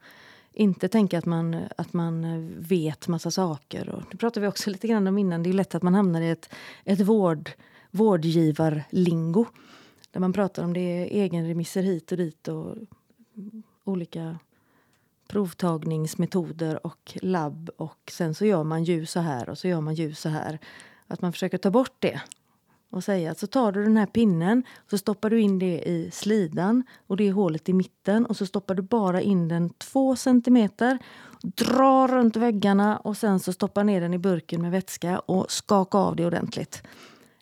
[0.53, 3.89] Inte tänka att man, att man vet massa saker.
[3.89, 5.43] Och det pratade vi också lite grann om innan.
[5.43, 6.49] Det är lätt att man hamnar i ett,
[6.83, 7.51] ett vård,
[7.91, 9.45] vårdgivarlingo
[10.11, 12.75] där man pratar om det är egenremisser hit och dit och
[13.83, 14.39] olika
[15.27, 19.95] provtagningsmetoder och labb och sen så gör man ljus så här och så gör man
[19.95, 20.59] ljus så här.
[21.07, 22.21] Att man försöker ta bort det
[22.91, 26.09] och säga att så tar du den här pinnen så stoppar du in det i
[26.13, 30.15] slidan och det är hålet i mitten och så stoppar du bara in den två
[30.15, 30.97] centimeter,
[31.41, 35.97] drar runt väggarna och sen så stoppar ner den i burken med vätska och skaka
[35.97, 36.83] av det ordentligt.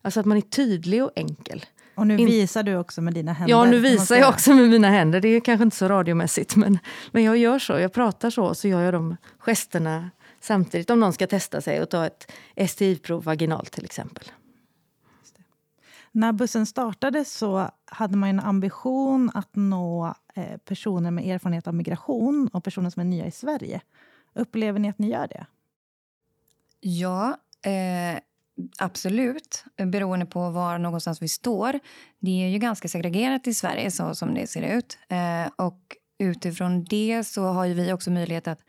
[0.02, 1.66] Alltså att man är tydlig och enkel.
[1.96, 3.56] Och nu visar du också med dina händer.
[3.56, 5.22] Ja, nu visar jag också med mina händer.
[5.22, 6.80] Det är kanske inte så radiomässigt, men,
[7.12, 7.74] men jag gör så.
[7.74, 10.10] Jag pratar så, så gör jag de gesterna
[10.42, 12.32] samtidigt om någon ska testa sig och ta ett
[12.70, 14.24] STI-prov vaginalt till exempel.
[16.12, 21.74] När bussen startade så hade man en ambition att nå eh, personer med erfarenhet av
[21.74, 23.82] migration och personer som är nya i Sverige.
[24.34, 25.46] Upplever ni att ni gör det?
[26.80, 28.20] Ja, eh,
[28.80, 29.66] absolut.
[29.78, 31.80] Beroende på var någonstans vi står.
[32.20, 34.98] Det är ju ganska segregerat i Sverige så som det ser ut.
[35.10, 38.60] Eh, och utifrån det så har vi också möjlighet att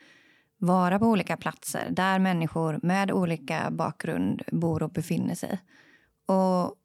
[0.59, 5.61] vara på olika platser där människor med olika bakgrund bor och befinner sig.
[6.27, 6.77] Och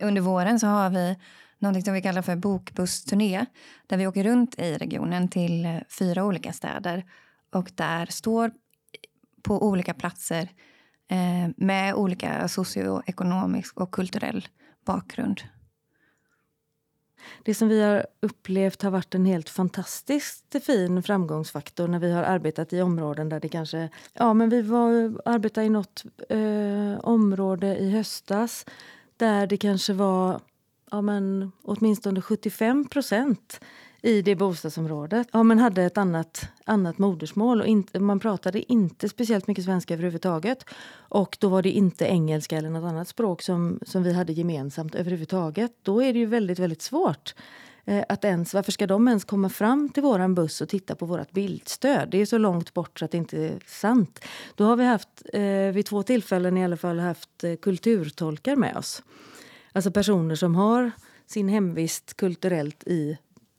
[0.00, 1.16] under våren så har vi
[1.58, 3.46] något som vi kallar för bokbussturné
[3.86, 7.04] där vi åker runt i regionen till eh, fyra olika städer
[7.52, 8.52] och där står
[9.42, 10.48] på olika platser
[11.08, 14.48] eh, med olika socioekonomisk och kulturell
[14.86, 15.40] bakgrund.
[17.42, 22.22] Det som vi har upplevt har varit en helt fantastiskt fin framgångsfaktor när vi har
[22.22, 23.88] arbetat i områden där det kanske...
[24.12, 28.66] Ja, men vi var, arbetade i något eh, område i höstas
[29.16, 30.40] där det kanske var
[30.90, 33.60] ja, men, åtminstone 75 procent
[34.02, 37.60] i det bostadsområdet ja, men hade ett annat, annat modersmål.
[37.60, 40.64] Och in, man pratade inte speciellt mycket svenska överhuvudtaget.
[40.94, 44.94] Och då var det inte engelska eller något annat språk som, som vi hade gemensamt
[44.94, 45.72] överhuvudtaget.
[45.82, 47.34] Då är det ju väldigt, väldigt svårt.
[47.88, 51.06] Eh, att ens, varför ska de ens komma fram till våran buss och titta på
[51.06, 52.08] vårt bildstöd?
[52.10, 54.24] Det är så långt bort så att det inte är sant.
[54.54, 58.76] Då har vi haft, eh, vid två tillfällen i alla fall, haft eh, kulturtolkar med
[58.76, 59.02] oss.
[59.72, 60.90] Alltså personer som har
[61.26, 63.18] sin hemvist kulturellt i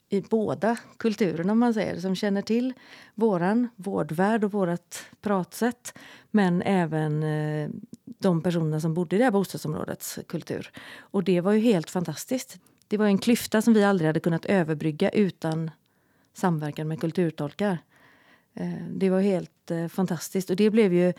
[0.10, 2.74] i båda kulturerna, om man säger, som känner till
[3.16, 5.94] våran vårdvärld och vårt pratsätt
[6.32, 7.70] men även eh,
[8.06, 10.72] de personerna som bodde i det här bostadsområdets kultur.
[10.98, 12.60] Och det var ju helt fantastiskt.
[12.88, 15.72] Det var en klyfta som vi aldrig hade kunnat överbrygga utan
[16.34, 17.78] samverkan med kulturtolkar.
[18.54, 20.50] Eh, det var helt eh, fantastiskt.
[20.50, 21.14] Och det blev ju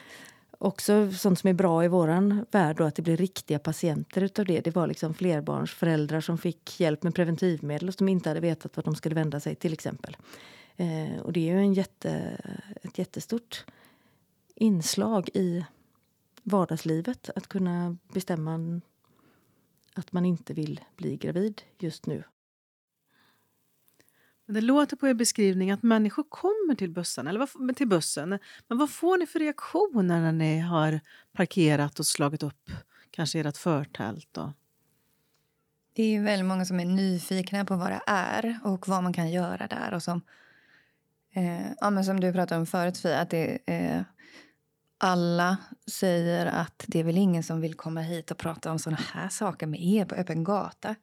[0.59, 4.45] också sånt som är bra i vår värld, då, att det blir riktiga patienter utav
[4.45, 4.61] det.
[4.61, 8.85] Det var liksom flerbarnsföräldrar som fick hjälp med preventivmedel och som inte hade vetat vart
[8.85, 10.17] de skulle vända sig till exempel.
[10.77, 12.39] Eh, och det är ju en jätte,
[12.83, 13.65] ett jättestort
[14.55, 15.65] inslag i
[16.43, 18.81] vardagslivet att kunna bestämma
[19.99, 22.25] att man inte vill bli gravid just nu.
[24.47, 28.39] Det låter på er beskrivning att människor kommer till bussen, eller vad, till bussen.
[28.69, 31.01] Men vad får ni för reaktioner när ni har
[31.33, 32.71] parkerat och slagit upp
[33.11, 34.37] kanske ert förtält?
[34.37, 34.51] Och...
[35.93, 39.31] Det är väldigt många som är nyfikna på vad det är och vad man kan
[39.31, 39.95] göra där.
[39.95, 40.21] Och som,
[41.33, 44.03] eh, ja, men som du pratade om förut, Fia, att det, eh,
[44.99, 45.57] alla
[45.87, 49.29] säger att det är väl ingen som vill komma hit och prata om såna här
[49.29, 50.95] saker med er på öppen gata.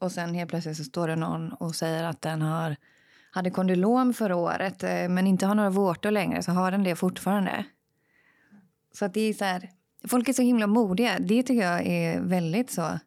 [0.00, 2.76] Och sen helt plötsligt så står det någon och säger att den har,
[3.30, 6.96] hade kondylom förra året eh, men inte har några vårtor längre, så har den det
[6.96, 7.64] fortfarande.
[8.92, 9.70] Så att det är så här,
[10.08, 11.18] folk är så himla modiga.
[11.18, 12.98] Det tycker jag är väldigt så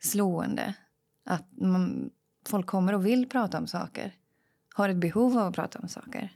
[0.00, 0.74] slående.
[1.24, 2.10] Att man,
[2.48, 4.14] folk kommer och vill prata om saker.
[4.74, 6.32] Har ett behov av att prata om saker.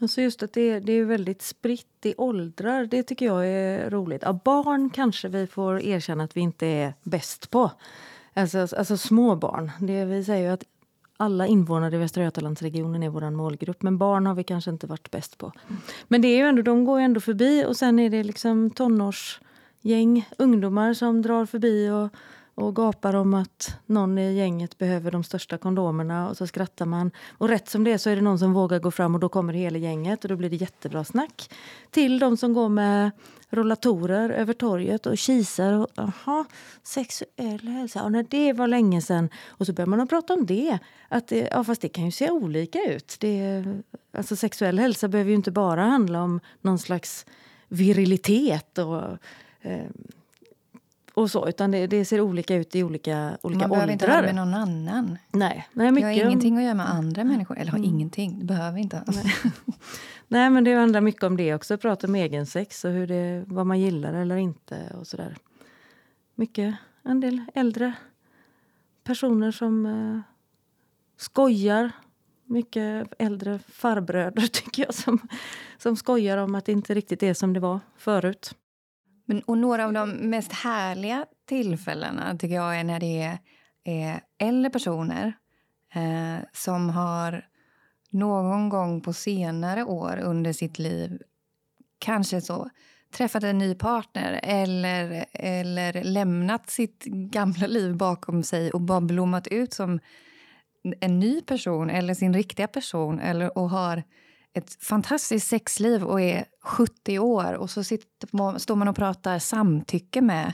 [0.00, 2.86] Alltså just att det, det är väldigt spritt i åldrar.
[2.86, 4.22] Det tycker jag är roligt.
[4.24, 7.70] Ja, barn kanske vi får erkänna att vi inte är bäst på.
[8.34, 9.70] Alltså, alltså små barn.
[9.80, 10.64] Det, vi säger ju att
[11.16, 13.82] alla invånare i Västra Götalandsregionen är vår målgrupp.
[13.82, 15.52] Men barn har vi kanske inte varit bäst på.
[16.08, 18.70] Men det är ju ändå, de går ju ändå förbi och sen är det liksom
[18.70, 22.08] tonårsgäng, ungdomar som drar förbi och
[22.54, 27.10] och gapar om att någon i gänget behöver de största kondomerna och så skrattar man.
[27.38, 29.28] Och rätt som det är så är det någon som vågar gå fram och då
[29.28, 31.50] kommer hela gänget och då blir det jättebra snack.
[31.90, 33.10] Till de som går med
[33.50, 36.44] rollatorer över torget och kisar och aha,
[36.82, 38.02] sexuell hälsa.
[38.02, 40.78] Och när det var länge sedan och så börjar man prata om det.
[41.08, 43.16] Att det, ja, fast det kan ju se olika ut.
[43.20, 43.64] Det,
[44.12, 47.26] alltså sexuell hälsa behöver ju inte bara handla om någon slags
[47.68, 49.02] virilitet och
[49.60, 49.88] eh,
[51.14, 54.16] och så, utan det, det, ser olika ut i olika, olika Man behöver inte ha
[54.16, 55.18] det med någon annan.
[55.30, 55.68] Nej.
[55.72, 56.14] Nej mycket.
[56.14, 57.58] Det har ingenting att göra med andra människor.
[57.58, 57.90] Eller har mm.
[57.90, 59.02] ingenting, det behöver inte.
[59.06, 59.34] Nej.
[60.28, 61.78] Nej, men det handlar mycket om det också.
[61.78, 65.36] Prata om egensex och hur det, vad man gillar eller inte och sådär.
[66.34, 67.92] Mycket, en del äldre
[69.04, 70.20] personer som eh,
[71.16, 71.90] skojar.
[72.44, 75.18] Mycket äldre farbröder tycker jag som,
[75.78, 78.54] som skojar om att det inte riktigt är som det var förut.
[79.24, 83.38] Men, och några av de mest härliga tillfällena tycker jag är när det är,
[83.84, 85.32] är äldre personer
[85.94, 87.48] eh, som har
[88.10, 91.18] någon gång på senare år under sitt liv
[91.98, 92.70] kanske så
[93.14, 99.46] träffat en ny partner eller, eller lämnat sitt gamla liv bakom sig och bara blommat
[99.46, 100.00] ut som
[101.00, 104.02] en ny person eller sin riktiga person eller, och har
[104.54, 110.20] ett fantastiskt sexliv och är 70 år och så sitter, står man och pratar samtycke
[110.20, 110.52] med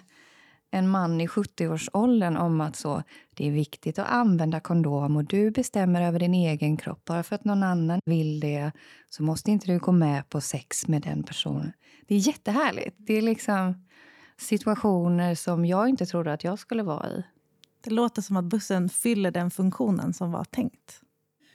[0.71, 3.03] en man i 70-årsåldern om att så,
[3.35, 7.05] det är viktigt att använda kondom och du bestämmer över din egen kropp.
[7.05, 8.73] Bara för att någon annan vill det
[9.09, 11.73] så måste inte du gå med på sex med den personen.
[12.07, 12.97] Det är jättehärligt.
[12.99, 13.87] Det är liksom
[14.37, 17.25] situationer som jag inte trodde att jag skulle vara i.
[17.81, 21.01] Det låter som att bussen fyller den funktionen som var tänkt.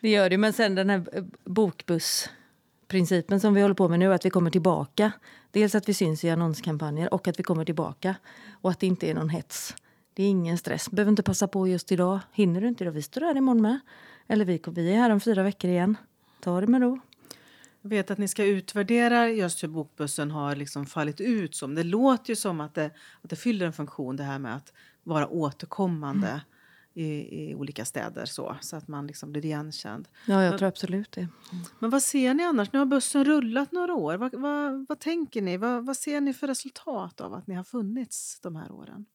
[0.05, 4.13] Det gör det, men sen den här eh, bokbussprincipen som vi håller på med nu,
[4.13, 5.11] att vi kommer tillbaka.
[5.51, 8.15] Dels att vi syns i annonskampanjer och att vi kommer tillbaka.
[8.61, 9.75] Och att det inte är någon hets.
[10.13, 10.91] Det är ingen stress.
[10.91, 12.19] Behöver inte passa på just idag.
[12.33, 12.91] Hinner du inte idag?
[12.91, 13.79] Vi står här imorgon med.
[14.27, 15.97] Eller vi, vi är här om fyra veckor igen.
[16.39, 16.99] Ta det med ro.
[17.81, 21.55] Jag vet att ni ska utvärdera just hur bokbussen har liksom fallit ut.
[21.55, 21.75] Som.
[21.75, 22.91] Det låter ju som att det,
[23.21, 26.39] att det fyller en funktion det här med att vara återkommande mm
[26.95, 30.07] i, i, olika städer så, så att man liksom blir igenkänd.
[30.27, 31.27] Ja, jag tror absolut det.
[31.79, 32.73] Men vad ser ni annars?
[32.73, 34.17] Nu har bussen rullat några år.
[34.17, 35.57] Vad, vad, vad tänker ni?
[35.57, 39.05] Vad, vad ser ni för resultat av att ni har funnits de här åren?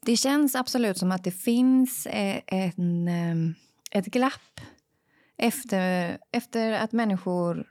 [0.00, 3.54] Det känns absolut som att det finns eh, en, eh,
[3.98, 4.60] ett glapp
[5.36, 7.66] efter, efter att människor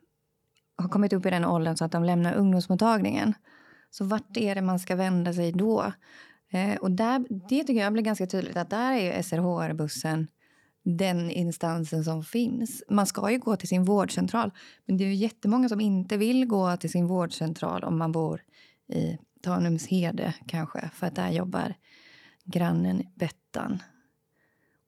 [0.77, 3.33] har kommit upp i den åldern så att de lämnar ungdomsmottagningen.
[3.89, 5.91] Så vart är det man ska vända sig då?
[6.49, 10.27] Eh, och där, det tycker jag blir ganska tydligt att där är SRHR-bussen
[10.83, 12.83] den instansen som finns.
[12.89, 14.51] Man ska ju gå till sin vårdcentral,
[14.85, 18.41] men det är ju jättemånga som inte vill gå till sin vårdcentral om man bor
[18.87, 21.73] i Tanumshede kanske, för att där jobbar
[22.43, 23.83] grannen Bettan.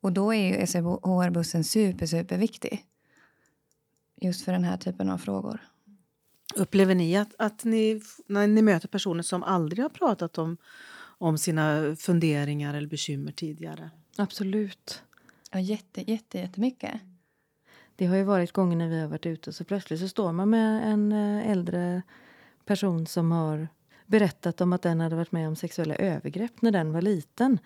[0.02, 2.86] Och då är ju SRHR-bussen super, super viktig.
[4.22, 5.60] Just för den här typen av frågor.
[6.56, 10.58] Upplever ni att, att ni, när ni möter personer som aldrig har pratat om,
[11.20, 13.90] om sina funderingar eller bekymmer tidigare?
[14.18, 15.04] Absolut.
[15.52, 17.02] Ja, jätte, jätte, jättemycket.
[17.96, 20.50] Det har ju varit gånger när vi har varit ute så plötsligt så står man
[20.50, 22.02] med en eh, äldre
[22.66, 23.68] person som har
[24.06, 27.60] berättat om att den hade varit med om sexuella övergrepp när den var liten.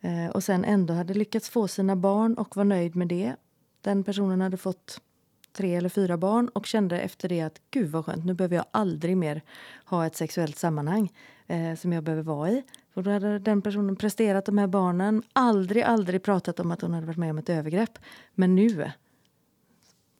[0.00, 3.36] Eh, och sen ändå hade lyckats få sina barn och var nöjd med det.
[3.80, 5.00] Den personen hade fått
[5.52, 8.64] tre eller fyra barn och kände efter det att gud vad skönt, nu behöver jag
[8.70, 9.42] aldrig mer
[9.84, 11.12] ha ett sexuellt sammanhang
[11.46, 12.62] eh, som jag behöver vara i.
[12.94, 16.94] För då hade den personen presterat de här barnen, aldrig, aldrig pratat om att hon
[16.94, 17.98] hade varit med om ett övergrepp.
[18.34, 18.90] Men nu,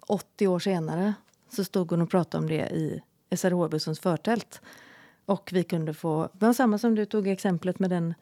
[0.06, 1.14] 80 år senare,
[1.48, 4.60] så stod hon och pratade om det i SRH-bussens förtält.
[5.24, 8.14] Och vi kunde få, det var samma som du tog exemplet med den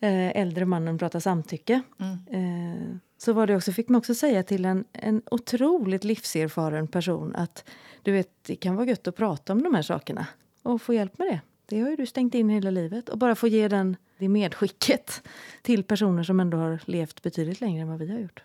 [0.00, 1.82] eh, äldre mannen prata samtycke.
[1.98, 2.18] Mm.
[2.28, 7.36] Eh, så var det också, fick man också säga till en, en otroligt livserfaren person
[7.36, 7.64] att
[8.02, 10.26] du vet, det kan vara gött att prata om de här sakerna
[10.62, 11.40] och få hjälp med det.
[11.68, 13.08] Det har ju du stängt in hela livet.
[13.08, 15.22] Och bara få ge den, det medskicket
[15.62, 18.42] till personer som ändå har levt betydligt längre än vad vi har gjort.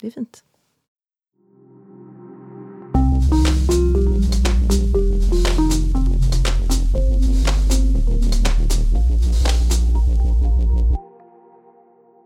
[0.00, 0.44] Det är fint.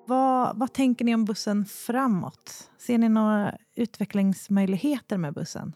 [0.06, 2.70] Vad, vad tänker ni om bussen framåt?
[2.78, 5.74] Ser ni några utvecklingsmöjligheter med bussen?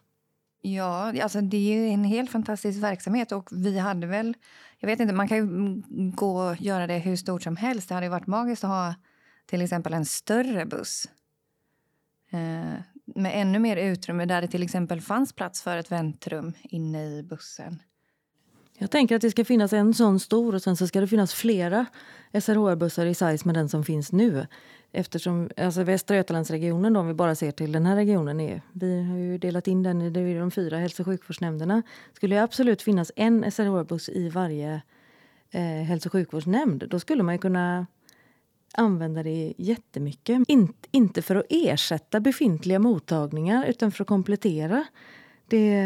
[0.61, 3.33] Ja, alltså det är en helt fantastisk verksamhet.
[3.33, 4.37] Och vi hade väl...
[4.79, 7.89] Jag vet inte, Man kan ju gå och göra det hur stort som helst.
[7.89, 8.95] Det hade varit magiskt att ha
[9.47, 11.09] till exempel en större buss
[12.31, 12.83] eh,
[13.15, 17.23] med ännu mer utrymme där det till exempel fanns plats för ett väntrum inne i
[17.23, 17.83] bussen.
[18.79, 21.35] Jag tänker att det ska finnas en sån stor och sen så ska det finnas
[21.35, 21.87] flera
[22.33, 24.47] SRHR-bussar i size med den som finns nu.
[24.93, 29.03] Eftersom alltså Västra Götalandsregionen, då, om vi bara ser till den här regionen, är, vi
[29.05, 31.83] har ju delat in den i de fyra hälso och sjukvårdsnämnderna.
[32.13, 34.83] skulle det absolut finnas en SRH-buss i varje
[35.51, 37.87] eh, hälso och sjukvårdsnämnd, då skulle man kunna
[38.75, 40.43] använda det jättemycket.
[40.49, 44.85] In, inte för att ersätta befintliga mottagningar, utan för att komplettera.
[45.49, 45.85] Det,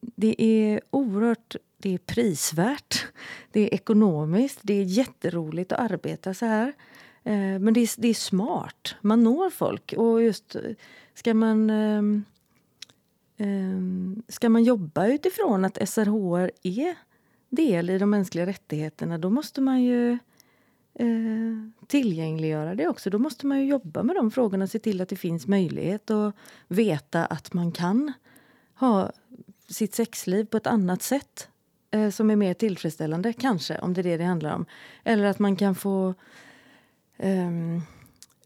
[0.00, 3.06] det är oerhört det är prisvärt,
[3.52, 6.72] det är ekonomiskt, det är jätteroligt att arbeta så här.
[7.24, 9.94] Eh, men det är, det är smart, man når folk.
[9.96, 10.62] Och just eh,
[11.14, 12.24] ska man, ehm,
[13.36, 16.94] ehm, ska man jobba utifrån att SRHR är
[17.48, 20.18] del i de mänskliga rättigheterna då måste man ju
[20.94, 23.10] eh, tillgängliggöra det också.
[23.10, 26.32] Då måste man ju jobba med de frågorna, se till att det finns möjlighet och
[26.68, 28.12] veta att man kan
[28.74, 29.12] ha
[29.68, 31.48] sitt sexliv på ett annat sätt
[31.90, 34.66] eh, som är mer tillfredsställande, kanske, om det är det det handlar om.
[35.04, 36.14] Eller att man kan få
[37.22, 37.82] um,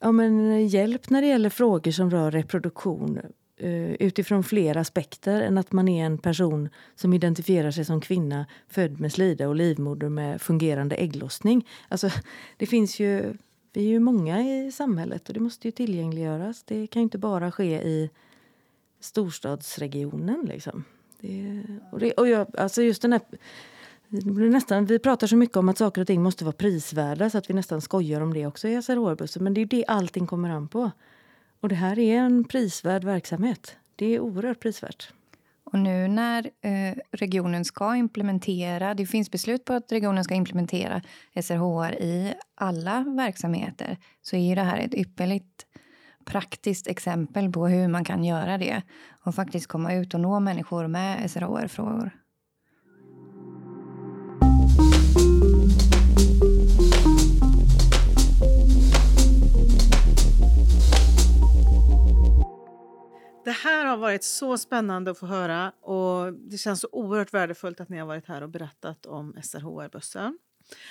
[0.01, 3.21] ja, men eh, hjälp när det gäller frågor som rör reproduktion
[3.63, 8.47] uh, utifrån fler aspekter än att man är en person som identifierar sig som kvinna
[8.69, 11.69] född med slida och livmoder med fungerande ägglossning.
[11.89, 12.11] Alltså,
[12.57, 13.37] det finns ju,
[13.73, 16.63] vi är ju många i samhället och det måste ju tillgängliggöras.
[16.63, 18.11] Det kan inte bara ske i
[19.01, 20.47] storstadsregionen.
[20.49, 20.85] Liksom.
[21.21, 21.63] Det,
[21.93, 23.21] och det, och jag, alltså just den här
[24.09, 27.51] nästan, vi pratar så mycket om att saker och ting måste vara prisvärda så att
[27.51, 29.45] vi nästan skojar om det också i SRHR-bussen.
[29.45, 30.91] Men det är det allting kommer an på.
[31.61, 33.77] Och det här är en prisvärd verksamhet.
[33.97, 35.13] Det är oerhört prisvärt.
[35.65, 41.03] Och nu när eh, regionen ska implementera, det finns beslut på att regionen ska implementera
[41.43, 45.67] SRHR i alla verksamheter, så är det här ett ypperligt
[46.25, 48.83] praktiskt exempel på hur man kan göra det
[49.25, 52.24] och faktiskt komma ut och nå människor med SRHR-frågor.
[63.45, 67.81] Det här har varit så spännande att få höra och det känns så oerhört värdefullt
[67.81, 70.39] att ni har varit här och berättat om SRHR-bussen.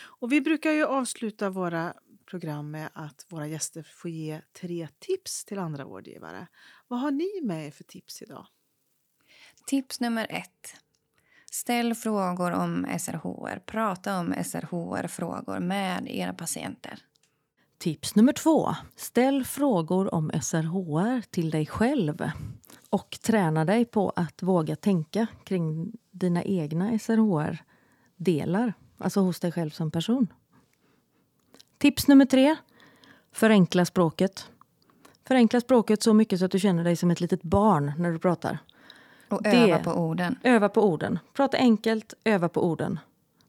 [0.04, 1.93] Och vi brukar ju avsluta våra
[2.26, 6.47] program med att våra gäster får ge tre tips till andra vårdgivare.
[6.88, 8.47] Vad har ni med er för tips idag?
[9.66, 10.76] Tips nummer ett.
[11.51, 13.60] Ställ frågor om SRHR.
[13.66, 16.99] Prata om SRHR-frågor med era patienter.
[17.84, 18.76] Tips nummer två.
[18.96, 22.32] Ställ frågor om SRHR till dig själv
[22.90, 29.70] och träna dig på att våga tänka kring dina egna SRHR-delar, alltså hos dig själv
[29.70, 30.28] som person.
[31.78, 32.56] Tips nummer tre.
[33.32, 34.48] Förenkla språket.
[35.28, 38.20] Förenkla språket så mycket så att du känner dig som ett litet barn när du
[38.20, 38.58] pratar.
[39.30, 40.36] Och Det- öva på orden.
[40.44, 41.20] Öva på orden.
[41.34, 43.00] Prata enkelt, öva på orden.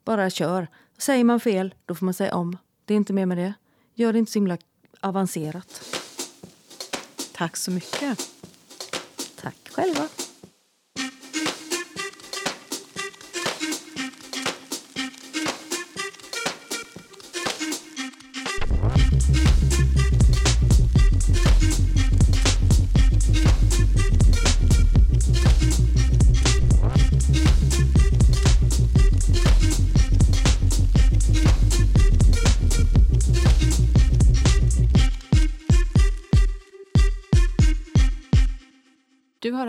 [0.04, 0.68] Bara kör.
[0.98, 2.56] Säger man fel, då får man säga om.
[2.84, 3.54] Det är inte mer med det.
[3.94, 4.58] Gör det inte så himla
[5.00, 5.96] avancerat.
[7.32, 8.30] Tack så mycket.
[9.36, 10.08] Tack själva.